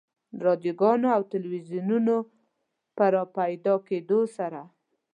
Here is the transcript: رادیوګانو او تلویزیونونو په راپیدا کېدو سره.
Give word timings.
رادیوګانو 0.45 1.07
او 1.15 1.21
تلویزیونونو 1.33 2.15
په 2.95 3.03
راپیدا 3.15 3.73
کېدو 3.89 4.19
سره. 4.37 4.61